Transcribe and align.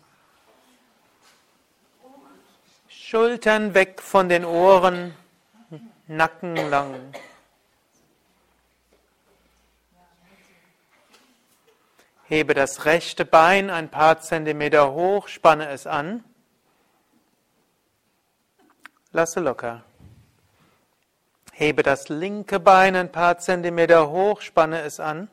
Schultern 2.89 3.73
weg 3.73 4.01
von 4.01 4.27
den 4.27 4.43
Ohren, 4.43 5.13
Nacken 6.07 6.55
lang. 6.69 7.13
Hebe 12.23 12.53
das 12.53 12.85
rechte 12.85 13.25
Bein 13.25 13.69
ein 13.69 13.89
paar 13.89 14.19
Zentimeter 14.19 14.93
hoch, 14.93 15.27
spanne 15.27 15.69
es 15.69 15.85
an. 15.85 16.23
Lasse 19.11 19.39
locker. 19.39 19.83
Hebe 21.51 21.83
das 21.83 22.07
linke 22.07 22.59
Bein 22.59 22.95
ein 22.95 23.11
paar 23.11 23.37
Zentimeter 23.39 24.09
hoch, 24.09 24.41
spanne 24.41 24.81
es 24.81 24.99
an. 24.99 25.29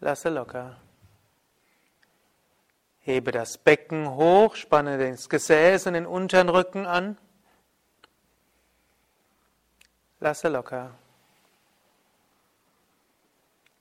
Lasse 0.00 0.28
locker. 0.28 0.76
Hebe 3.00 3.30
das 3.30 3.58
Becken 3.58 4.14
hoch, 4.14 4.56
spanne 4.56 4.98
das 4.98 5.28
Gesäß 5.28 5.86
und 5.86 5.94
den 5.94 6.06
unteren 6.06 6.48
Rücken 6.48 6.86
an. 6.86 7.18
Lasse 10.26 10.48
locker. 10.48 10.90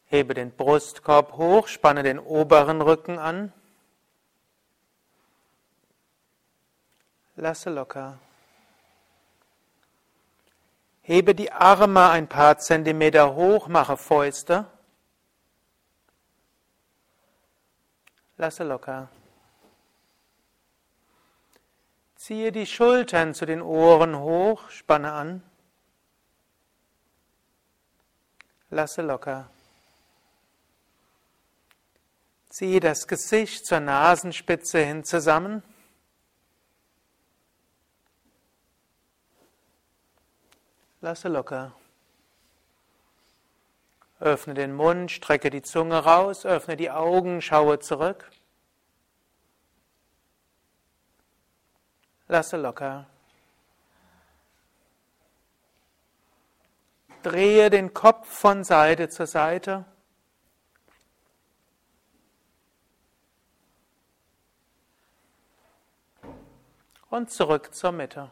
Hebe 0.06 0.36
den 0.36 0.52
Brustkorb 0.52 1.32
hoch, 1.38 1.68
spanne 1.68 2.04
den 2.04 2.20
oberen 2.20 2.82
Rücken 2.84 3.18
an. 3.18 3.52
Lasse 7.36 7.72
locker. 7.72 8.20
Hebe 11.02 11.34
die 11.34 11.52
Arme 11.52 12.12
ein 12.12 12.30
paar 12.30 12.60
Zentimeter 12.60 13.34
hoch, 13.34 13.68
mache 13.68 13.98
Fäuste. 13.98 14.68
Lasse 18.38 18.64
locker. 18.66 19.10
Ziehe 22.16 22.52
die 22.52 22.68
Schultern 22.68 23.34
zu 23.34 23.48
den 23.48 23.64
Ohren 23.64 24.20
hoch, 24.20 24.70
spanne 24.70 25.12
an. 25.12 25.42
Lasse 28.70 29.02
locker. 29.02 29.50
Ziehe 32.50 32.80
das 32.80 33.08
Gesicht 33.08 33.66
zur 33.66 33.80
Nasenspitze 33.80 34.80
hin 34.80 35.04
zusammen. 35.04 35.62
Lasse 41.02 41.28
locker. 41.28 41.76
Öffne 44.20 44.54
den 44.54 44.74
Mund, 44.74 45.12
strecke 45.12 45.50
die 45.50 45.62
Zunge 45.62 45.98
raus, 45.98 46.46
öffne 46.46 46.78
die 46.78 46.90
Augen, 46.90 47.42
schaue 47.42 47.80
zurück. 47.80 48.32
Lasse 52.28 52.58
locker. 52.58 53.08
Drehe 57.26 57.72
den 57.72 57.92
Kopf 57.92 58.30
von 58.30 58.64
Seite 58.64 59.10
zu 59.10 59.26
Seite. 59.26 59.86
Und 67.10 67.32
zurück 67.32 67.74
zur 67.74 67.94
Mitte. 67.94 68.32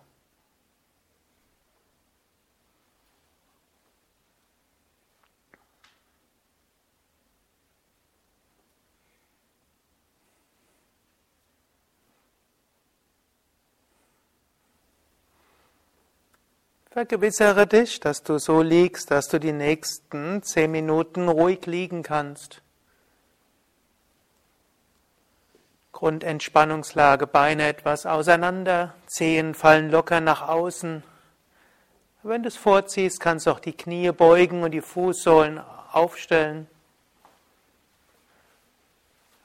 Vergewissere 16.93 17.65
dich, 17.65 17.99
dass 18.01 18.21
du 18.21 18.37
so 18.37 18.61
liegst, 18.61 19.09
dass 19.09 19.27
du 19.27 19.39
die 19.39 19.51
nächsten 19.51 20.43
zehn 20.43 20.69
Minuten 20.69 21.27
ruhig 21.27 21.65
liegen 21.65 22.03
kannst. 22.03 22.61
Grundentspannungslage, 25.91 27.25
Beine 27.25 27.67
etwas 27.67 28.05
auseinander, 28.05 28.93
Zehen 29.07 29.55
fallen 29.55 29.89
locker 29.89 30.21
nach 30.21 30.47
außen. 30.47 31.01
Wenn 32.21 32.43
du 32.43 32.49
es 32.49 32.57
vorziehst, 32.57 33.19
kannst 33.19 33.47
du 33.47 33.51
auch 33.51 33.59
die 33.59 33.75
Knie 33.75 34.11
beugen 34.11 34.61
und 34.61 34.69
die 34.69 34.81
Fußsohlen 34.81 35.59
aufstellen. 35.91 36.67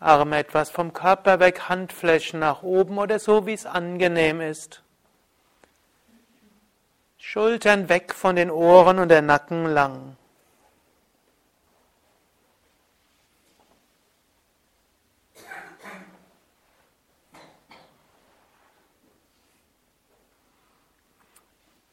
Arme 0.00 0.36
etwas 0.36 0.68
vom 0.68 0.92
Körper 0.92 1.40
weg, 1.40 1.70
Handflächen 1.70 2.40
nach 2.40 2.62
oben 2.62 2.98
oder 2.98 3.18
so, 3.18 3.46
wie 3.46 3.54
es 3.54 3.64
angenehm 3.64 4.42
ist. 4.42 4.82
Schultern 7.30 7.90
weg 7.90 8.14
von 8.14 8.36
den 8.36 8.50
Ohren 8.50 8.98
und 8.98 9.10
der 9.10 9.20
Nacken 9.20 9.66
lang. 9.66 10.16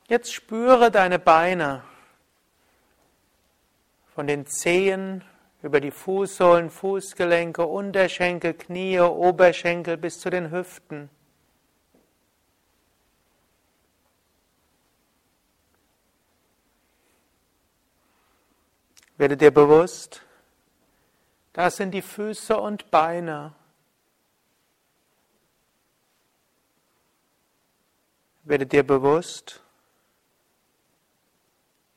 Jetzt 0.08 0.34
spüre 0.34 0.90
deine 0.90 1.20
Beine 1.20 1.84
von 4.14 4.28
den 4.28 4.46
Zehen 4.46 5.22
über 5.62 5.82
die 5.82 5.92
Fußsohlen, 5.92 6.70
Fußgelenke, 6.70 7.66
Unterschenkel, 7.66 8.54
Knie, 8.54 9.02
Oberschenkel 9.02 9.98
bis 9.98 10.18
zu 10.18 10.30
den 10.30 10.50
Hüften. 10.52 11.10
Werde 19.18 19.38
dir 19.38 19.52
bewusst, 19.52 20.22
das 21.54 21.78
sind 21.78 21.92
die 21.92 22.02
Füße 22.02 22.58
und 22.58 22.92
Beine. 22.92 23.54
Werde 28.44 28.66
dir 28.66 28.86
bewusst, 28.86 29.64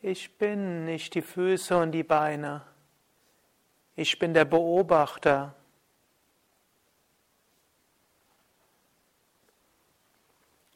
ich 0.01 0.39
bin 0.39 0.85
nicht 0.85 1.15
die 1.15 1.23
Füße 1.23 1.77
und 1.77 1.91
die 1.91 2.05
Beine. 2.05 2.65
Ich 3.97 4.19
bin 4.21 4.33
der 4.33 4.45
Beobachter. 4.45 5.55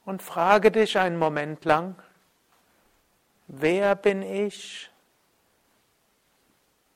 Und 0.04 0.22
frage 0.22 0.72
dich 0.72 0.98
einen 0.98 1.16
Moment 1.16 1.64
lang, 1.64 2.02
wer 3.46 3.94
bin 3.94 4.22
ich? 4.22 4.91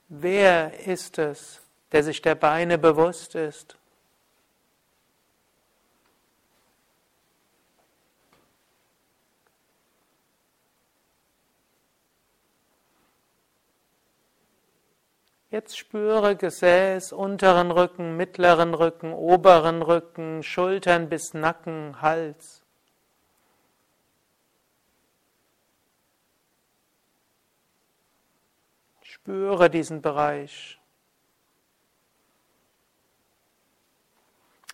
Wer 0.08 0.86
ist 0.86 1.18
es, 1.18 1.60
der 1.90 2.04
sich 2.04 2.22
der 2.22 2.36
Beine 2.36 2.78
bewusst 2.78 3.34
ist? 3.34 3.76
Jetzt 15.50 15.78
spüre 15.78 16.36
Gesäß, 16.36 17.12
unteren 17.12 17.70
Rücken, 17.70 18.16
mittleren 18.16 18.74
Rücken, 18.74 19.12
oberen 19.12 19.80
Rücken, 19.80 20.42
Schultern 20.42 21.08
bis 21.08 21.34
Nacken, 21.34 22.02
Hals. 22.02 22.65
Spüre 29.26 29.68
diesen 29.68 30.02
Bereich. 30.02 30.78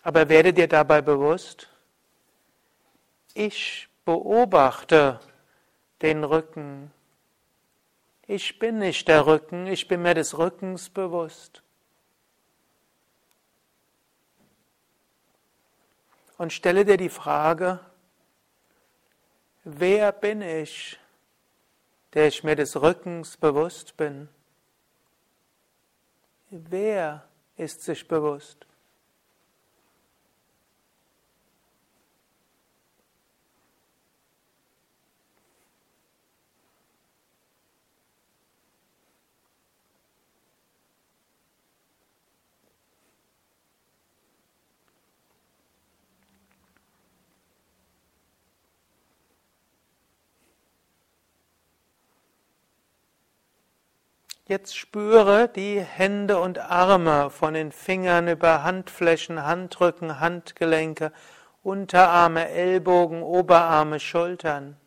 Aber 0.03 0.29
werde 0.29 0.53
dir 0.53 0.67
dabei 0.67 1.01
bewusst, 1.01 1.69
ich 3.33 3.89
beobachte 4.05 5.19
den 6.03 6.23
Rücken. 6.23 6.91
Ich 8.27 8.59
bin 8.59 8.77
nicht 8.77 9.07
der 9.07 9.25
Rücken, 9.25 9.65
ich 9.65 9.87
bin 9.87 10.03
mir 10.03 10.13
des 10.13 10.37
Rückens 10.37 10.87
bewusst. 10.87 11.63
Und 16.37 16.53
stelle 16.53 16.85
dir 16.85 16.97
die 16.97 17.09
Frage, 17.09 17.79
wer 19.63 20.11
bin 20.11 20.43
ich, 20.43 20.99
der 22.13 22.27
ich 22.27 22.43
mir 22.43 22.55
des 22.55 22.79
Rückens 22.79 23.35
bewusst 23.35 23.97
bin? 23.97 24.29
Wer 26.55 27.23
ist 27.57 27.81
sich 27.81 28.07
bewusst? 28.07 28.67
Jetzt 54.53 54.77
spüre 54.77 55.49
die 55.49 55.81
Hände 55.81 56.39
und 56.39 56.59
Arme 56.59 57.31
von 57.31 57.55
den 57.55 57.71
Fingern 57.71 58.27
über 58.27 58.61
Handflächen, 58.61 59.41
Handrücken, 59.41 60.19
Handgelenke, 60.19 61.11
Unterarme, 61.63 62.47
Ellbogen, 62.49 63.23
Oberarme, 63.23 63.99
Schultern. 63.99 64.77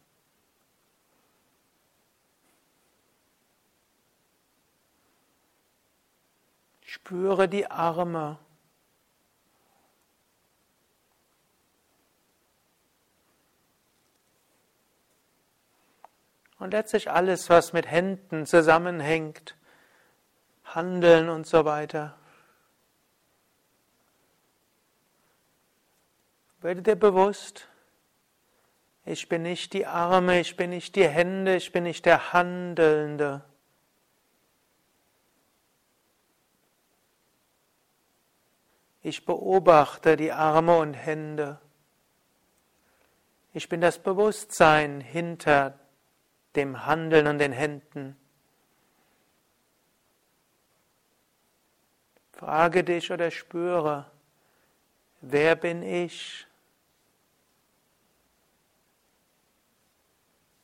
Spüre 6.82 7.48
die 7.48 7.68
Arme. 7.68 8.38
Und 16.58 16.70
letztlich 16.72 17.10
alles, 17.10 17.50
was 17.50 17.72
mit 17.72 17.90
Händen 17.90 18.46
zusammenhängt, 18.46 19.56
Handeln 20.64 21.28
und 21.28 21.46
so 21.46 21.64
weiter. 21.64 22.16
Werde 26.60 26.82
dir 26.82 26.96
bewusst, 26.96 27.68
ich 29.04 29.28
bin 29.28 29.42
nicht 29.42 29.72
die 29.72 29.86
Arme, 29.86 30.40
ich 30.40 30.56
bin 30.56 30.70
nicht 30.70 30.96
die 30.96 31.06
Hände, 31.06 31.56
ich 31.56 31.70
bin 31.70 31.84
nicht 31.84 32.06
der 32.06 32.32
Handelnde. 32.32 33.44
Ich 39.02 39.24
beobachte 39.24 40.16
die 40.16 40.32
Arme 40.32 40.78
und 40.78 40.94
Hände. 40.94 41.60
Ich 43.52 43.68
bin 43.68 43.80
das 43.80 44.00
Bewusstsein 44.00 45.00
hinter 45.00 45.78
dem 46.56 46.86
Handeln 46.86 47.26
und 47.26 47.38
den 47.38 47.52
Händen. 47.52 48.16
Frage 52.32 52.84
dich 52.84 53.10
oder 53.10 53.30
spüre, 53.30 54.10
wer 55.20 55.56
bin 55.56 55.82
ich, 55.82 56.46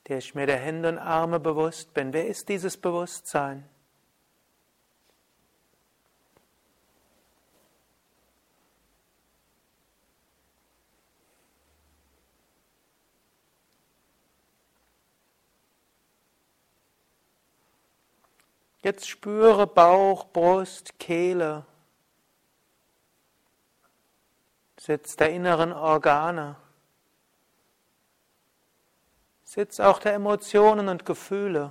der 0.09 0.19
ich 0.19 0.35
mir 0.35 0.47
der 0.47 0.59
Hände 0.59 0.91
und 0.91 0.99
Arme 0.99 1.41
bewusst 1.41 1.95
bin. 1.95 2.13
Wer 2.13 2.27
ist 2.27 2.49
dieses 2.49 2.77
Bewusstsein? 2.77 3.69
Jetzt 18.83 19.09
spüre 19.09 19.67
Bauch, 19.69 20.25
Brust, 20.33 20.99
Kehle, 20.99 21.65
Sitz 24.77 25.15
der 25.15 25.31
inneren 25.31 25.73
Organe, 25.73 26.57
Sitz 29.45 29.79
auch 29.79 30.01
der 30.01 30.15
Emotionen 30.15 30.89
und 30.89 31.07
Gefühle. 31.07 31.71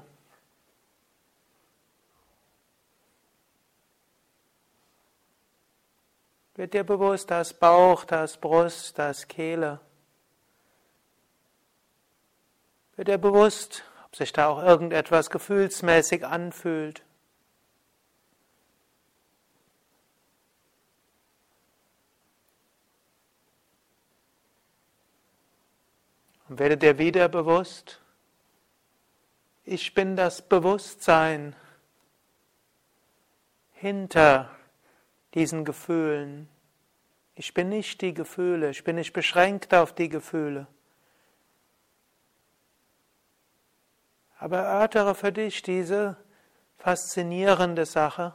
Wird 6.55 6.73
dir 6.73 6.85
bewusst, 6.85 7.29
da 7.29 7.41
ist 7.41 7.59
Bauch, 7.59 8.05
da 8.05 8.23
ist 8.23 8.39
Brust, 8.39 8.97
da 8.97 9.09
ist 9.09 9.27
Kehle. 9.27 9.81
Wird 12.95 13.07
dir 13.07 13.17
bewusst, 13.17 13.83
ob 14.11 14.17
sich 14.17 14.33
da 14.33 14.47
auch 14.47 14.61
irgendetwas 14.61 15.29
gefühlsmäßig 15.29 16.25
anfühlt. 16.25 17.01
Und 26.49 26.59
werde 26.59 26.75
dir 26.75 26.97
wieder 26.97 27.29
bewusst, 27.29 28.01
ich 29.63 29.93
bin 29.93 30.17
das 30.17 30.41
Bewusstsein 30.41 31.55
hinter 33.71 34.49
diesen 35.35 35.63
Gefühlen. 35.63 36.49
Ich 37.35 37.53
bin 37.53 37.69
nicht 37.69 38.01
die 38.01 38.13
Gefühle, 38.13 38.71
ich 38.71 38.83
bin 38.83 38.97
nicht 38.97 39.13
beschränkt 39.13 39.73
auf 39.73 39.95
die 39.95 40.09
Gefühle. 40.09 40.67
Aber 44.41 44.57
erörtere 44.57 45.13
für 45.13 45.31
dich 45.31 45.61
diese 45.61 46.17
faszinierende 46.79 47.85
Sache. 47.85 48.33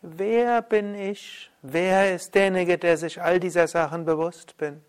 Wer 0.00 0.62
bin 0.62 0.94
ich? 0.94 1.50
Wer 1.60 2.14
ist 2.14 2.34
derjenige, 2.34 2.78
der 2.78 2.96
sich 2.96 3.20
all 3.20 3.38
dieser 3.38 3.68
Sachen 3.68 4.06
bewusst 4.06 4.56
bin? 4.56 4.82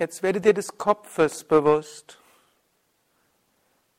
Jetzt 0.00 0.22
werde 0.22 0.40
dir 0.40 0.54
des 0.54 0.78
Kopfes 0.78 1.44
bewusst. 1.44 2.18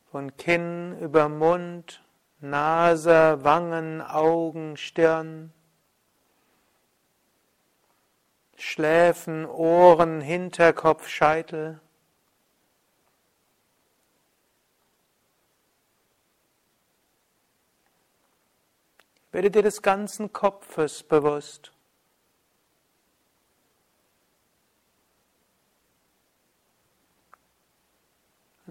Von 0.09 0.35
Kinn 0.35 0.97
über 0.99 1.29
Mund, 1.29 2.03
Nase, 2.39 3.37
Wangen, 3.43 4.01
Augen, 4.01 4.77
Stirn, 4.77 5.53
Schläfen, 8.55 9.45
Ohren, 9.45 10.21
Hinterkopf, 10.21 11.07
Scheitel. 11.07 11.79
Werde 19.31 19.51
dir 19.51 19.61
des 19.61 19.83
ganzen 19.83 20.33
Kopfes 20.33 21.03
bewusst. 21.03 21.70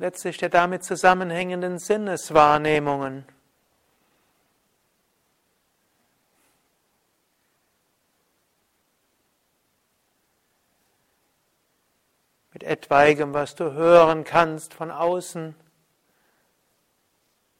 Letztlich 0.00 0.38
der 0.38 0.48
damit 0.48 0.82
zusammenhängenden 0.82 1.78
Sinneswahrnehmungen. 1.78 3.26
Mit 12.54 12.62
etwaigem, 12.62 13.34
was 13.34 13.54
du 13.54 13.72
hören 13.72 14.24
kannst 14.24 14.72
von 14.72 14.90
außen, 14.90 15.54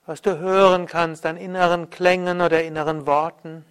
was 0.06 0.23
du 0.23 0.38
hören 0.38 0.87
kannst 0.87 1.26
an 1.26 1.37
inneren 1.37 1.90
Klängen 1.90 2.40
oder 2.40 2.64
inneren 2.64 3.06
Worten. 3.06 3.66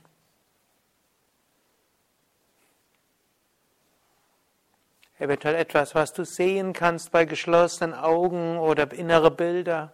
Eventuell 5.20 5.56
etwas, 5.56 5.94
was 5.94 6.14
du 6.14 6.26
sehen 6.26 6.74
kannst 6.74 7.12
bei 7.12 7.26
geschlossenen 7.26 7.94
Augen 7.94 8.58
oder 8.58 8.92
innere 8.94 9.30
Bilder. 9.30 9.94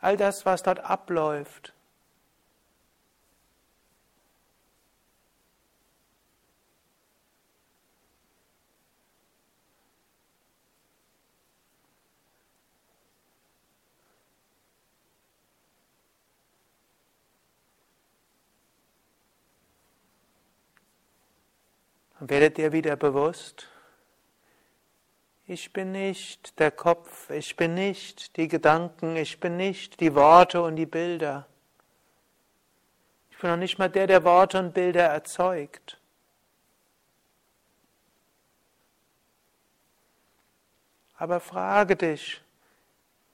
All 0.00 0.16
das, 0.16 0.46
was 0.46 0.62
dort 0.62 0.80
abläuft, 0.80 1.72
Und 22.24 22.30
werde 22.30 22.50
dir 22.50 22.72
wieder 22.72 22.96
bewusst, 22.96 23.68
ich 25.46 25.74
bin 25.74 25.92
nicht 25.92 26.58
der 26.58 26.70
Kopf, 26.70 27.28
ich 27.28 27.54
bin 27.54 27.74
nicht 27.74 28.38
die 28.38 28.48
Gedanken, 28.48 29.14
ich 29.16 29.40
bin 29.40 29.58
nicht 29.58 30.00
die 30.00 30.14
Worte 30.14 30.62
und 30.62 30.76
die 30.76 30.86
Bilder. 30.86 31.46
Ich 33.30 33.36
bin 33.36 33.50
noch 33.50 33.58
nicht 33.58 33.78
mal 33.78 33.90
der, 33.90 34.06
der 34.06 34.24
Worte 34.24 34.58
und 34.58 34.72
Bilder 34.72 35.02
erzeugt. 35.02 36.00
Aber 41.18 41.40
frage 41.40 41.94
dich, 41.94 42.40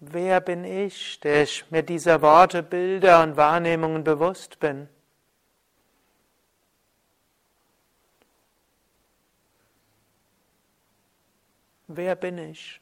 wer 0.00 0.40
bin 0.40 0.64
ich, 0.64 1.20
der 1.20 1.44
ich 1.44 1.64
mir 1.70 1.84
dieser 1.84 2.22
Worte, 2.22 2.64
Bilder 2.64 3.22
und 3.22 3.36
Wahrnehmungen 3.36 4.02
bewusst 4.02 4.58
bin? 4.58 4.88
Wer 11.92 12.14
bin 12.14 12.38
ich? 12.38 12.80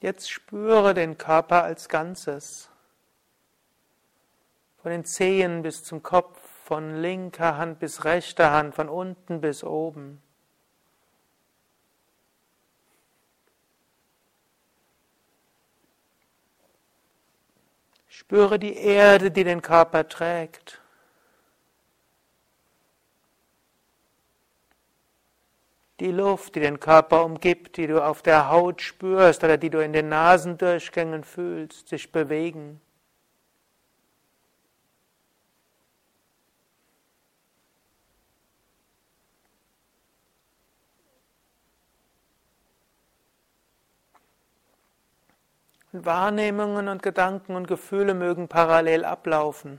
Jetzt 0.00 0.30
spüre 0.30 0.94
den 0.94 1.18
Körper 1.18 1.62
als 1.64 1.88
Ganzes. 1.88 2.71
Von 4.82 4.90
den 4.90 5.04
Zehen 5.04 5.62
bis 5.62 5.84
zum 5.84 6.02
Kopf, 6.02 6.40
von 6.64 7.00
linker 7.00 7.56
Hand 7.56 7.78
bis 7.78 8.04
rechter 8.04 8.50
Hand, 8.50 8.74
von 8.74 8.88
unten 8.88 9.40
bis 9.40 9.62
oben. 9.62 10.20
Spüre 18.08 18.58
die 18.58 18.74
Erde, 18.74 19.30
die 19.30 19.44
den 19.44 19.62
Körper 19.62 20.08
trägt. 20.08 20.80
Die 26.00 26.10
Luft, 26.10 26.56
die 26.56 26.60
den 26.60 26.80
Körper 26.80 27.24
umgibt, 27.24 27.76
die 27.76 27.86
du 27.86 28.04
auf 28.04 28.22
der 28.22 28.48
Haut 28.48 28.82
spürst 28.82 29.44
oder 29.44 29.58
die 29.58 29.70
du 29.70 29.80
in 29.80 29.92
den 29.92 30.08
Nasendurchgängen 30.08 31.22
fühlst, 31.22 31.88
sich 31.88 32.10
bewegen. 32.10 32.80
Wahrnehmungen 45.92 46.88
und 46.88 47.02
Gedanken 47.02 47.54
und 47.54 47.68
Gefühle 47.68 48.14
mögen 48.14 48.48
parallel 48.48 49.04
ablaufen. 49.04 49.78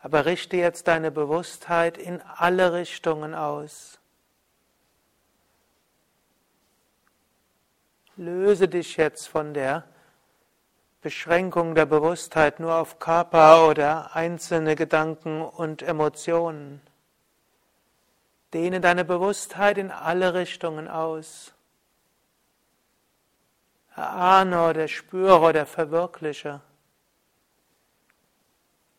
Aber 0.00 0.24
richte 0.24 0.56
jetzt 0.56 0.86
deine 0.86 1.10
Bewusstheit 1.10 1.98
in 1.98 2.22
alle 2.22 2.72
Richtungen 2.72 3.34
aus. 3.34 3.98
Löse 8.16 8.68
dich 8.68 8.96
jetzt 8.96 9.26
von 9.28 9.52
der 9.52 9.84
Beschränkung 11.02 11.74
der 11.74 11.86
Bewusstheit 11.86 12.60
nur 12.60 12.76
auf 12.76 12.98
Körper 13.00 13.68
oder 13.68 14.14
einzelne 14.14 14.76
Gedanken 14.76 15.42
und 15.42 15.82
Emotionen. 15.82 16.80
Dehne 18.52 18.80
deine 18.80 19.04
Bewusstheit 19.04 19.78
in 19.78 19.90
alle 19.90 20.34
Richtungen 20.34 20.88
aus 20.88 21.54
erahne 23.98 24.68
oder 24.68 24.88
spüre 24.88 25.40
oder 25.40 25.66
verwirkliche, 25.66 26.60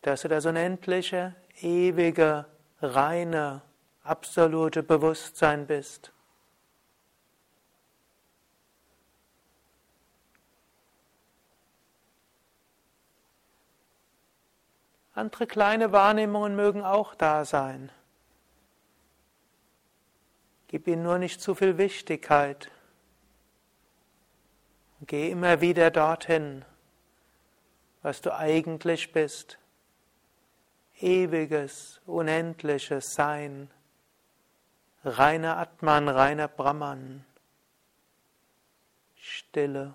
dass 0.01 0.21
du 0.21 0.27
das 0.27 0.45
unendliche, 0.45 1.35
ewige, 1.61 2.45
reine, 2.81 3.61
absolute 4.03 4.83
Bewusstsein 4.83 5.67
bist. 5.67 6.11
Andere 15.13 15.47
kleine 15.47 15.91
Wahrnehmungen 15.91 16.55
mögen 16.55 16.83
auch 16.83 17.13
da 17.13 17.43
sein. 17.43 17.91
Gib 20.67 20.87
ihnen 20.87 21.03
nur 21.03 21.17
nicht 21.17 21.41
zu 21.41 21.55
viel 21.55 21.77
Wichtigkeit. 21.77 22.71
Geh 25.07 25.31
immer 25.31 25.61
wieder 25.61 25.91
dorthin, 25.91 26.65
was 28.01 28.21
du 28.21 28.35
eigentlich 28.35 29.11
bist. 29.13 29.57
Ewiges, 30.99 32.01
unendliches 32.05 33.13
Sein. 33.13 33.69
Reiner 35.05 35.57
Atman, 35.57 36.09
reiner 36.09 36.49
Brahman. 36.49 37.23
Stille. 39.15 39.93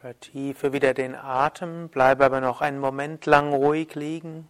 Vertiefe 0.00 0.72
wieder 0.72 0.94
den 0.94 1.14
Atem, 1.14 1.88
bleibe 1.90 2.24
aber 2.24 2.40
noch 2.40 2.60
einen 2.60 2.80
Moment 2.80 3.26
lang 3.26 3.52
ruhig 3.52 3.94
liegen. 3.94 4.48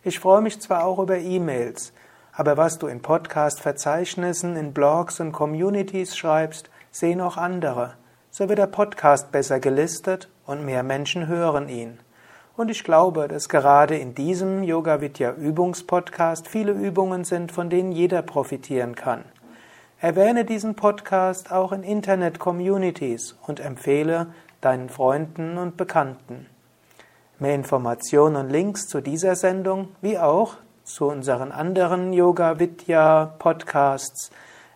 Ich 0.06 0.22
freue 0.22 0.40
mich 0.40 0.62
zwar 0.62 0.86
auch 0.86 1.00
über 1.00 1.18
E-Mails, 1.18 1.92
aber 2.32 2.56
was 2.56 2.80
du 2.80 2.88
in 2.88 3.02
Podcast-Verzeichnissen, 3.02 4.56
in 4.56 4.72
Blogs 4.72 5.20
und 5.20 5.34
Communities 5.34 6.16
schreibst, 6.16 6.70
sehen 6.90 7.20
auch 7.20 7.36
andere. 7.36 7.96
So 8.30 8.48
wird 8.48 8.58
der 8.58 8.68
Podcast 8.68 9.34
besser 9.34 9.60
gelistet 9.60 10.30
und 10.46 10.64
mehr 10.64 10.82
Menschen 10.82 11.28
hören 11.28 11.68
ihn. 11.68 12.00
Und 12.56 12.72
ich 12.72 12.86
glaube, 12.86 13.28
dass 13.28 13.50
gerade 13.50 13.98
in 13.98 14.16
diesem 14.16 14.64
Yoga 14.64 15.02
Vidya 15.02 15.34
Übungspodcast 15.34 16.48
viele 16.48 16.72
Übungen 16.72 17.26
sind, 17.26 17.52
von 17.52 17.70
denen 17.70 17.92
jeder 17.92 18.22
profitieren 18.22 18.96
kann. 18.96 19.26
Erwähne 20.00 20.46
diesen 20.46 20.76
Podcast 20.76 21.52
auch 21.52 21.74
in 21.74 21.84
Internet-Communities 21.84 23.36
und 23.46 23.60
empfehle 23.60 24.28
deinen 24.62 24.88
Freunden 24.88 25.58
und 25.58 25.76
Bekannten. 25.76 26.46
Mehr 27.42 27.56
Informationen 27.56 28.36
und 28.36 28.50
Links 28.52 28.88
zu 28.88 29.02
dieser 29.02 29.36
Sendung 29.36 29.88
wie 30.00 30.20
auch 30.20 30.58
zu 30.84 31.08
unseren 31.08 31.52
anderen 31.52 32.14
Yoga 32.14 32.60
Vidya 32.60 33.34
Podcasts 33.40 34.30